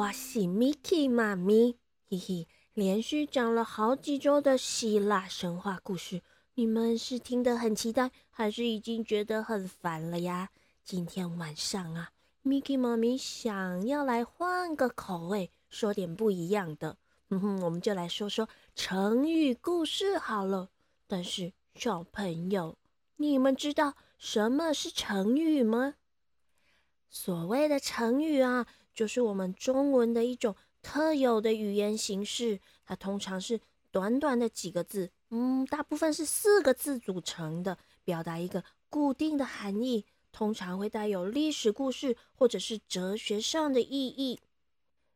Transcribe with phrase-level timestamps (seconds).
[0.00, 1.76] 小朋友晚安，我是 Miki 妈咪，
[2.08, 6.22] 嘿嘿，连续讲了好几周的希腊神话故事，
[6.54, 10.48] 你们是听得很期待，还是已经觉得很烦了呀？
[10.82, 12.12] 今天晚上啊
[12.42, 16.96] ，Miki 妈咪想要来换个口味，说点不一样的，
[17.28, 20.70] 嗯哼，我们就来说说成语故事好了。
[21.06, 22.78] 但是小朋友，
[23.16, 25.96] 你们知道什么是成语吗？
[27.12, 32.60] 所谓的成语啊，就是我们中文的一种特有的语言形式。
[32.84, 44.40] 它通常是短短的几个字，嗯，大部分是四个字组成的，表达一个固定的含义，通常会带有历史故事或者是哲学上的意义。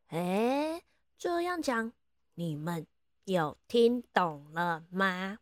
[0.09, 0.83] 哎，
[1.19, 1.93] 这样讲，
[2.35, 2.87] 你们
[3.25, 5.39] 有听懂了吗？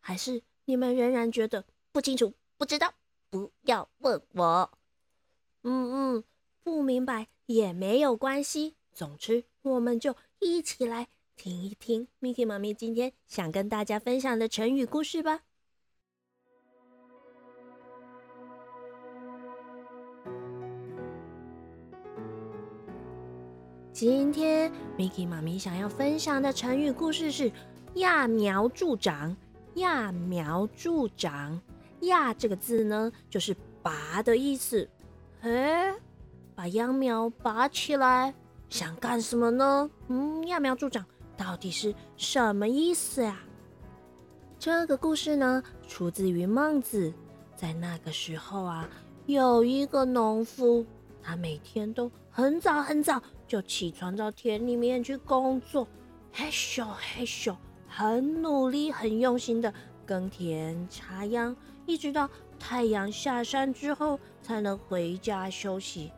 [0.00, 2.94] 还是你们仍然觉得不清楚、不知道？
[3.30, 4.70] 不要问我。
[5.62, 6.24] 嗯嗯，
[6.62, 8.74] 不明白也没有关系。
[8.92, 15.40] 总之，我们就一起来听一听 Miki 妈咪今天想跟大家分享的成语故事吧。
[23.92, 27.50] 今天 Miki 妈咪想要分享的成语故事是
[27.94, 29.36] “揠苗助长”。
[29.74, 31.60] 揠苗助长，
[32.00, 34.88] 揠这个字呢，就是拔的意思。
[35.40, 35.92] 哎，
[36.54, 38.32] 把秧苗拔起来，
[38.68, 39.90] 想干什么呢？
[40.08, 41.04] 嗯，揠苗助长
[41.36, 43.40] 到底是什么意思呀？
[44.58, 47.12] 这个故事呢，出自于孟子。
[47.56, 48.88] 在那个时候啊，
[49.26, 50.84] 有一个农夫，
[51.22, 55.86] 他每天都很早很早就起床到田里面去工作，
[56.32, 57.54] 嘿咻嘿咻，
[57.88, 59.72] 很努力、很用心的
[60.06, 62.28] 耕田、插秧，一直到。
[62.56, 66.10] 太阳下山之后才能回家休息，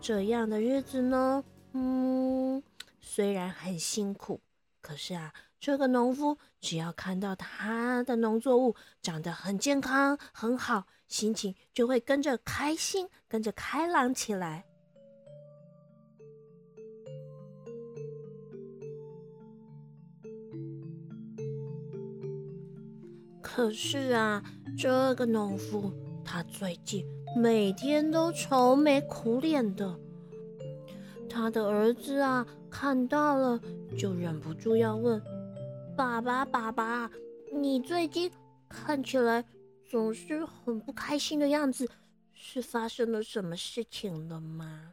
[0.00, 2.62] 这样的日子呢，嗯，
[3.00, 4.40] 虽然很辛苦，
[4.80, 14.64] 可是啊，这个农夫只要看到他的农作物长得很健康、很好，心情就会跟着开心，跟着开朗起来。
[23.42, 24.42] 可是啊。
[24.80, 25.92] 这个农夫
[26.30, 29.98] 他最近每天都愁眉苦脸的，
[31.26, 33.58] 他的儿子啊看到了
[33.96, 35.18] 就忍不住要问
[35.96, 37.10] ：“爸爸，爸爸，
[37.50, 38.30] 你最近
[38.68, 39.42] 看起来
[39.88, 41.88] 总是很不开心的样子，
[42.34, 44.92] 是发生了什么事情了吗？”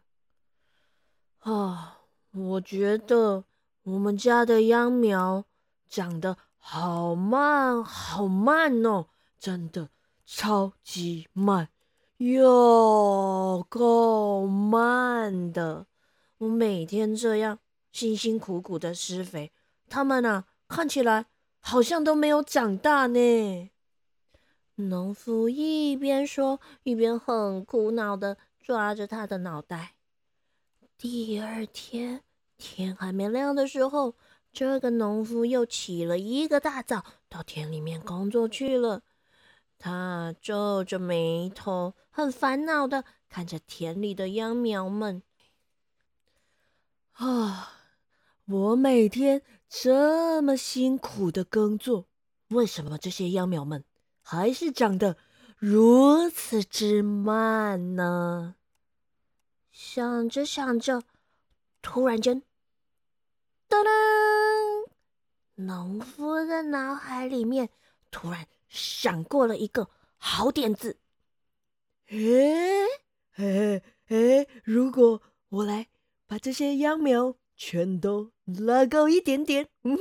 [1.44, 2.00] 啊，
[2.32, 3.44] 我觉得
[3.84, 5.44] 我们家的秧苗
[5.90, 9.08] 长得好慢，好慢哦。
[9.38, 9.90] 真的
[10.26, 11.70] 超级慢，
[12.18, 15.86] 又够慢的！
[16.40, 17.60] 我每天这样
[17.92, 19.52] 辛辛苦苦的施肥，
[19.88, 21.28] 它们啊看起来
[21.60, 23.70] 好像都没有长大呢。
[24.76, 29.94] 农夫一边说，一边很苦恼的抓着他的脑袋。
[30.98, 32.22] 第二天
[32.58, 34.16] 天还没亮的时候，
[34.52, 39.04] 这个农夫又起了一个大早，到田里面工作去了。
[39.78, 45.22] 他皱着眉头，很烦恼的看着田里的秧苗们。
[47.14, 47.74] 啊，
[48.46, 52.08] 我每天这么辛苦的耕作，
[52.50, 53.84] 为什么这些秧苗们
[54.22, 55.18] 还是长得
[55.58, 58.56] 如此之慢呢？
[59.72, 61.04] 想着想着，
[61.82, 62.42] 突然间，
[63.70, 64.90] 噔噔，
[65.56, 67.70] 农夫的脑海里面
[68.10, 68.48] 突然。
[68.76, 70.98] 闪过了一个好点子，
[72.08, 72.18] 哎
[73.38, 74.48] 哎哎！
[74.64, 75.88] 如果我来
[76.28, 79.98] 把这些秧苗全都拉高一点点，嗯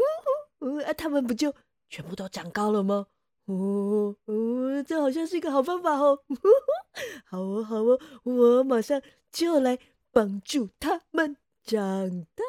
[0.58, 1.54] 哼，啊，它们不就
[1.88, 3.06] 全部都长高了吗？
[3.46, 6.18] 哦哦，这好像是一个好方法哦！
[7.26, 9.00] 好哦好哦，我马上
[9.30, 9.78] 就来
[10.10, 12.44] 帮助他们长大。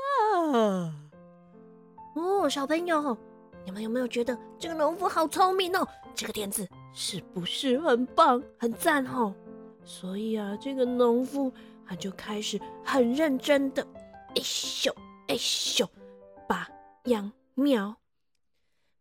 [2.16, 3.35] 哦，小朋友。
[3.66, 5.88] 你们有没有觉得这个农夫好聪明哦？
[6.14, 9.34] 这个点子是不是很棒、很赞哦？
[9.84, 11.52] 所以啊，这个农夫
[11.86, 13.86] 他就开始很认真的，
[14.36, 14.94] 哎咻
[15.28, 15.88] 哎咻，
[16.48, 16.70] 拔
[17.06, 17.98] 秧苗，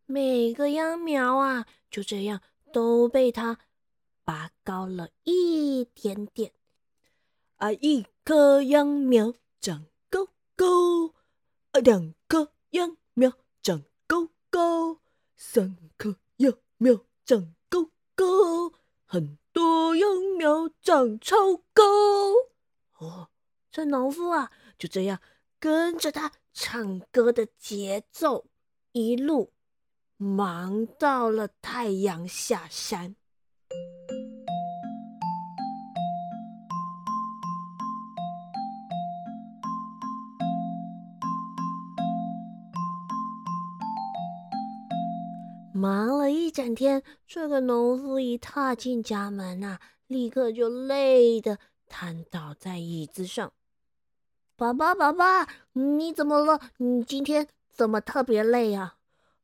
[0.06, 2.40] 每个秧苗啊，就这样
[2.72, 3.58] 都被他
[4.24, 6.52] 拔高了一点点。
[7.56, 10.26] 啊，一棵秧苗长高
[10.56, 11.08] 高，
[11.72, 13.32] 啊，两棵秧苗。
[14.54, 15.00] 高，
[15.36, 18.72] 三棵秧苗长高高，
[19.04, 20.08] 很多秧
[20.38, 21.82] 苗长超高。
[22.98, 23.30] 哦，
[23.72, 25.20] 这农夫啊，就这样
[25.58, 28.46] 跟着他唱歌的节奏，
[28.92, 29.52] 一路
[30.16, 33.16] 忙到了太阳下山。
[45.76, 53.52] 忙了一整天，这个农夫一踏进家门啊，立刻就累得瘫倒在椅子上。
[54.54, 56.60] 爸爸，爸爸，你怎么了？
[56.76, 58.98] 你今天怎么特别累啊？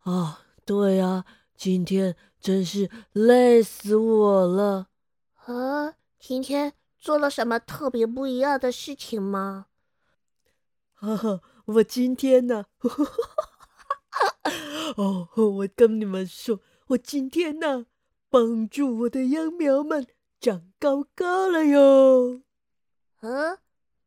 [0.05, 1.25] 啊，对呀，
[1.57, 4.87] 今天真是累死我了。
[5.47, 9.67] 啊，今天做了什么特别不一样的事情吗？
[10.95, 12.67] 哈哈，我今天呢？
[14.97, 17.87] 哦，我跟你们说，我今天呢，
[18.29, 20.07] 帮助我的秧苗们
[20.41, 22.43] 长高高了哟。
[23.21, 23.59] 呃，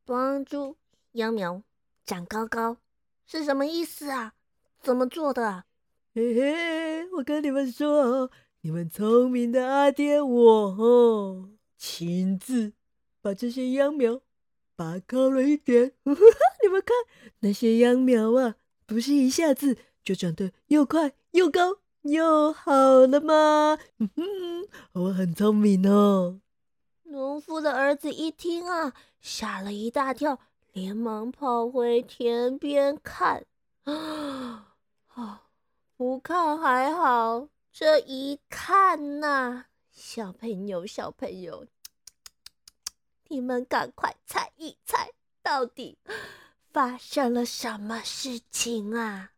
[0.04, 0.78] 帮助
[1.14, 1.64] 秧苗
[2.06, 2.78] 长高高
[3.26, 4.34] 是什么意思啊？
[4.82, 5.66] 怎么做的？
[6.14, 8.30] 嘿嘿，我跟你们说，
[8.62, 10.44] 你们聪明的阿爹我
[10.78, 12.74] 哦，亲自
[13.22, 14.22] 把这些秧苗
[14.76, 15.94] 拔高了一点。
[16.04, 16.96] 你们看，
[17.40, 18.56] 那些秧苗啊，
[18.86, 19.78] 不是一下子。
[20.04, 22.72] 就长得又快又高又好
[23.08, 23.78] 了吗？
[23.98, 26.42] 哼哼，我很聪明哦。
[27.04, 30.40] 农夫的儿子一听啊，吓了一大跳，
[30.74, 33.46] 连忙跑回田边看。
[33.84, 34.76] 啊，
[35.96, 41.66] 不看还好，这一看呐，小朋友，小朋友，
[43.30, 45.12] 你们赶快猜一猜，
[45.42, 45.98] 到底
[46.72, 49.33] 发生了什么事情啊？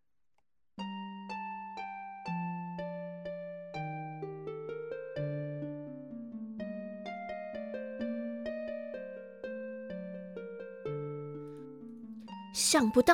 [12.56, 13.14] 想不到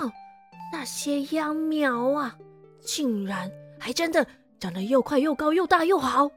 [0.72, 2.38] 那些秧苗啊，
[2.80, 4.28] 竟然还真的
[4.60, 6.30] 长得又快又高又大又好。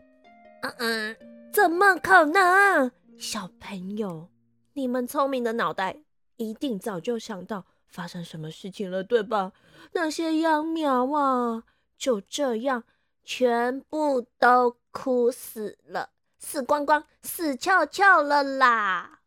[0.63, 1.17] 嗯嗯，
[1.53, 2.91] 怎么可能？
[3.19, 4.31] 小朋友，
[4.73, 5.99] 你们聪明的脑袋
[6.37, 9.53] 一定早就想到发生什么事情了，对吧？
[9.93, 11.65] 那些秧苗啊，
[11.99, 12.85] 就这样
[13.23, 16.09] 全部都枯死了，
[16.39, 19.21] 死光光，死翘翘了啦！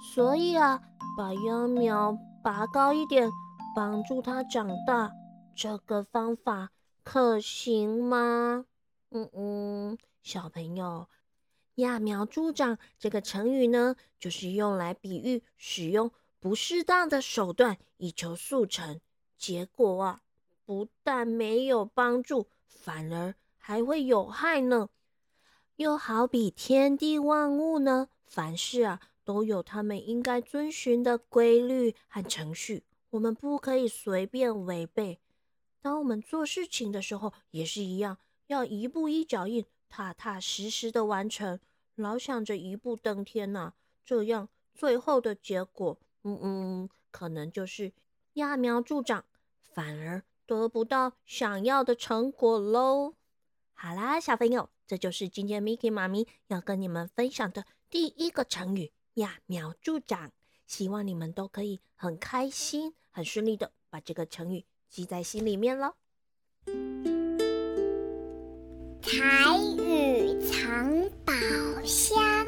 [0.00, 0.80] 所以啊，
[1.16, 3.28] 把秧苗拔高一点，
[3.74, 5.12] 帮助它长大，
[5.54, 6.70] 这个方法
[7.02, 8.64] 可行吗？
[9.10, 11.08] 嗯嗯，小朋友
[11.76, 19.00] ，“揠苗助长”这个成语呢，就是用来比喻使用不适当的手段以求速成，
[19.36, 20.20] 结果啊，
[20.64, 24.88] 不但没有帮助，反而还会有害呢。
[25.76, 29.00] 又好比天地万物呢，凡事啊。
[29.28, 35.20] 都有他们应该遵循的规律和程序，我们不可以随便违背。
[35.82, 38.16] 当我们做事情的时候，也是一样，
[38.46, 41.60] 要一步一脚印，踏踏实实的完成。
[41.94, 47.92] 老想着一步登天呐，这样最后的结果，嗯嗯，可能就是
[48.32, 49.26] 揠苗助长，
[49.60, 53.12] 反而得不到想要的成果喽。
[53.74, 58.90] 好啦，小朋友，这就是今天 Miki 妈咪要跟你们分享的第一个成语。
[59.18, 60.30] 揠苗助长，
[60.64, 65.94] 希望你们都可以很开心、很顺利的把这个成语记在心里面喽。
[69.02, 71.32] 彩雨藏宝
[71.82, 72.46] 箱，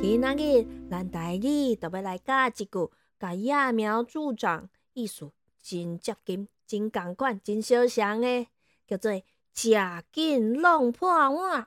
[0.00, 8.46] 今仔日咱台语就要来教一句，甲揠苗助长意思真接近、真共款、真相像的，
[8.86, 9.20] 叫做
[9.52, 9.70] “食
[10.12, 11.66] 紧弄破碗”。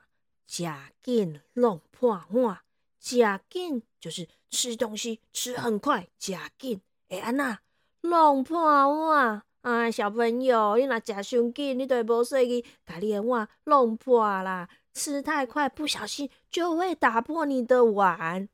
[0.50, 0.64] 食
[1.00, 2.58] 紧弄破碗，
[2.98, 7.60] 食紧就是吃东西吃很快，食紧会安那
[8.00, 8.60] 弄破
[9.06, 9.88] 碗啊！
[9.88, 14.68] 小朋友，你若食伤紧，你就无细去把你的碗弄破啦。
[14.92, 18.48] 吃太快，不小心就会打破你的碗。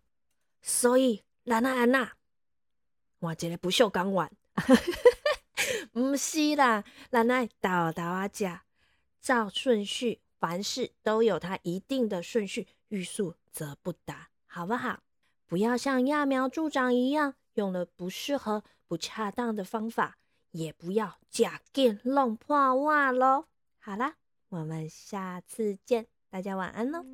[0.60, 2.12] 所以，咱那安那
[3.20, 4.30] 换一个不锈钢碗，
[5.94, 8.60] 毋是啦，咱爱豆豆啊食，
[9.22, 10.20] 照顺序。
[10.38, 15.00] 凡事都有它一定的顺序，欲速则不达，好不好？
[15.46, 20.18] 不要像揠苗助长一样，用了不适合、不恰当的方法，
[20.50, 23.46] 也不要假剑弄破袜喽。
[23.78, 24.16] 好啦，
[24.48, 27.04] 我们下次见，大家晚安喽。